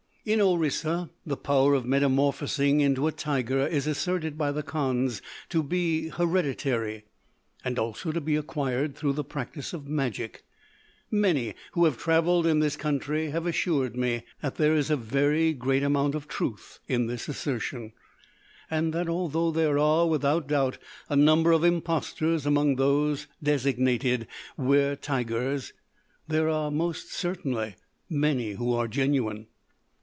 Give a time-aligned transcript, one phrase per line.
[0.23, 5.63] In Orissa, the power of metamorphosing into a tiger is asserted by the Kandhs to
[5.63, 7.05] be hereditary,
[7.65, 10.43] and also to be acquired through the practice of magic;
[11.09, 15.53] many who have travelled in this country have assured me that there is a very
[15.53, 17.91] great amount of truth in this assertion;
[18.69, 20.77] and that although there are, without doubt,
[21.09, 25.73] a number of impostors among those designated wer tigers,
[26.27, 27.73] there are most certainly
[28.07, 29.47] many who are genuine.